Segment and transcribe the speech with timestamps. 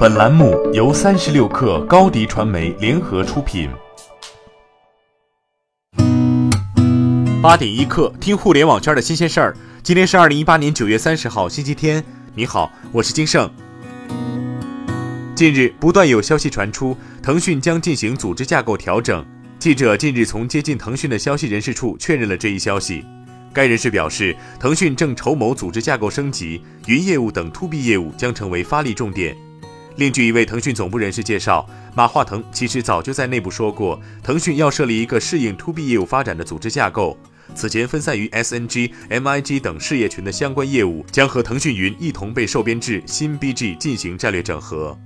[0.00, 3.68] 本栏目由三十六氪高低传媒联合出品。
[7.42, 9.56] 八点一刻，听互联网圈的新鲜事儿。
[9.82, 12.02] 今天是二零一八年九月三十号，星期天。
[12.34, 13.50] 你好，我是金盛。
[15.34, 19.22] 近日，不断有消息传出，腾讯将进行组织架构调整。
[19.58, 23.04] 记者近日从接近腾讯的消息人士处确认了这一消息。
[23.52, 29.36] 该人士表示，腾讯正筹谋组织架构升级，云业务等 to B 业务将成为发力重点。
[29.96, 37.18] 另据一位腾讯总部人士介绍，马化腾其实早就在内部说过，腾讯要设立一个适应 to B 业务发展的组织架构。
[37.54, 44.96] 此前分散于 SNG、MIG 等事业群的相关业务，将和腾讯云一同被受编至新 BG 进行战略整合。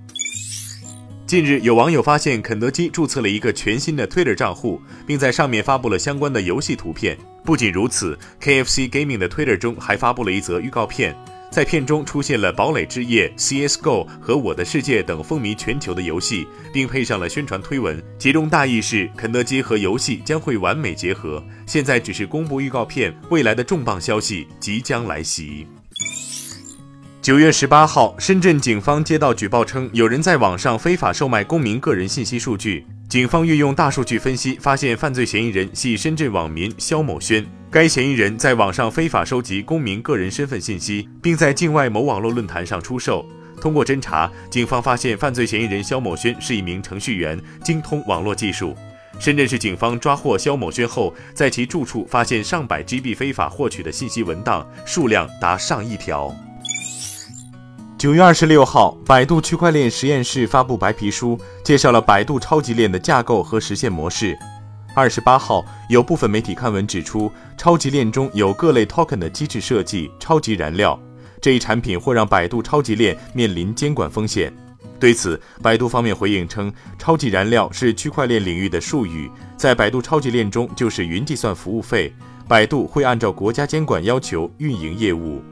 [1.26, 7.16] 近日，有网友发现肯德基注册了一个全新的 Twitter 账户，并在上面发布了相关的游戏图片。
[7.42, 11.16] 不仅如此，KFC Gaming 的 Twitter 中还发布了一则预告片。
[11.54, 21.40] 在片中出现了《堡垒之夜》、CS:GO 和《我的世界》等风靡全球的游戏，并配上了宣传推文，其中大意是肯德基和游戏将会完美结合。
[21.64, 25.64] 现在只是公布预告片，未来的重磅消息即将来袭。
[27.22, 32.84] 九月十八号，深圳警方接到举报称，有人在网上非法售卖公民个人信息数据。
[33.08, 37.46] 警方运用大数据分析，发现犯罪嫌疑人系深圳网民肖某轩。
[37.74, 43.26] 该嫌疑人在网上非法收集公民个人身份信息，并在境外某网络论坛上出售。
[43.60, 48.76] 通过侦查，警方发现犯罪嫌疑人肖某轩是一名程序员，精通网络技术。
[49.18, 56.32] 深圳市警方抓获肖某轩后，在其住处发现上百 GB 非法获取的信息文档，数量达上亿条。
[57.98, 64.38] 九月二十六号，百度区块链实验室发布白皮书，介绍了百度超级链的架构和实现模式。
[64.96, 70.96] 二十八号，有部分媒体刊文指出，超级链中有各类 token 的机制设计“超级燃料”
[71.42, 74.54] 这一产品或让百度超级链面临监管风险。
[75.00, 82.14] 对此，百度方面回应称，“超级燃料”是区块链领域的术语，在百度超级链中就是云计算服务费，
[82.46, 85.42] 百度会按照国家监管要求运营业务。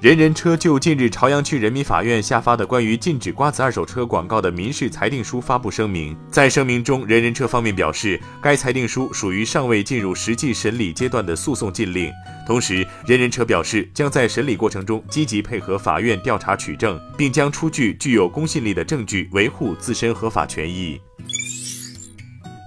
[0.00, 6.16] 人人车就近日朝阳区人民法院下发的关于禁止瓜子二手车广告的民事裁定书发布声明。
[6.30, 12.10] 在声明中，人人车方面表示，该裁定书属于尚未进入实际审理阶段的诉讼禁令。
[12.46, 20.98] 同时，人人车表示将在审理过程中积极配合法院调查取证，并将出具具有公信力的证据，维护自身合法权益。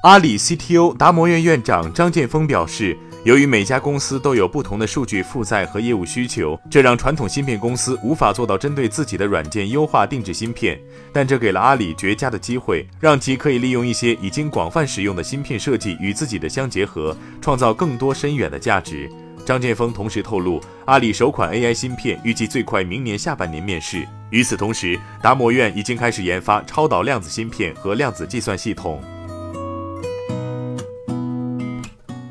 [0.03, 2.95] 阿里 CTO 达摩院院长张建峰表示。
[3.23, 10.77] 由于每家公司都有不同的数据负载和业务需求，这让传统芯片公司无法做到针对自己的软件优化定制芯片。
[11.13, 19.09] 但这给了阿里绝佳的机会，让其可以利用一些已经广泛使用的芯片设计与自己的相结合，创造更多深远的价值。
[19.45, 24.05] 张建峰同时透露，阿里首款 AI 芯片预计最快明年下半年面世。
[24.31, 29.01] 与此同时，达摩院已经开始研发超导量子芯片和量子计算系统。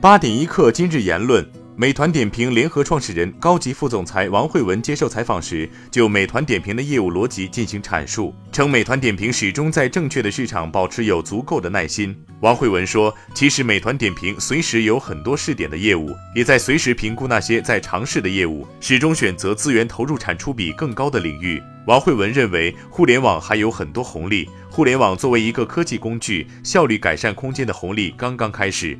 [0.02, 12.16] 八点一刻，今日言论：美团点评联合创始人、高级副总裁王慧文接受采访时，就美团点评的业务逻辑进行阐述，称美团点评始终在正确的市场保持有足够的耐心。
[12.40, 28.98] 王慧文说：“其实美团点评随时有很多试点的业务，也在随时评估那些在尝试的业务，始终选择资源投入产出比更高的领域。”王慧文认为，互联网还有很多红利，互联网作为一个科技工具，效率改善空间的红利刚刚开始。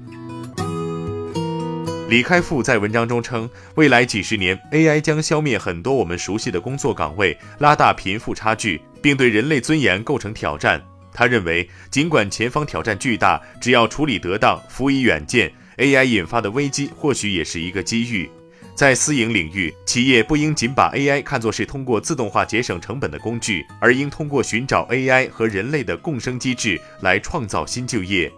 [2.13, 10.79] 李开复在文章中称，未来几十年，AI 将消灭很多我们熟悉的工作岗位，拉大贫富差距，并对人类尊严构成挑战。
[11.11, 18.31] 他认为，尽管前方挑战巨大，只要处理得当，辅以远见，AI 引发的危机或许也是一个机遇。
[18.75, 28.31] 在私营领域，企业不应仅把 AI 看作是通过自动化节省成本的工具，而应通过寻找 AI 和人类的共生机制来创造新就业。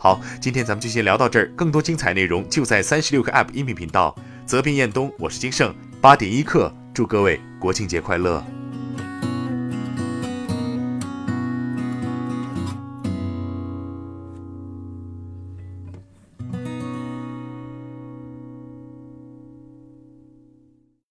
[0.00, 4.14] 好，今天咱们就先聊到这儿，更多精彩内容就在三十六个 App 音频频道。
[4.46, 8.40] 责编：彦东，我是金盛，八点一刻，祝各位国庆节快乐。